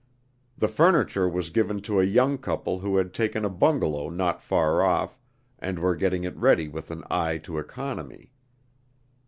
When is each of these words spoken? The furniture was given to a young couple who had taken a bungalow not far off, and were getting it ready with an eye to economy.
The 0.57 0.67
furniture 0.67 1.29
was 1.29 1.51
given 1.51 1.79
to 1.81 1.99
a 1.99 2.03
young 2.03 2.39
couple 2.39 2.79
who 2.79 2.97
had 2.97 3.13
taken 3.13 3.45
a 3.45 3.51
bungalow 3.51 4.09
not 4.09 4.41
far 4.41 4.81
off, 4.81 5.19
and 5.59 5.77
were 5.77 5.95
getting 5.95 6.23
it 6.23 6.35
ready 6.35 6.67
with 6.67 6.89
an 6.89 7.03
eye 7.11 7.37
to 7.43 7.59
economy. 7.59 8.31